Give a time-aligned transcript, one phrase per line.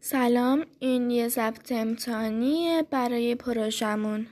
[0.00, 4.26] سلام این یه ضبط امتحانیه برای پروژمون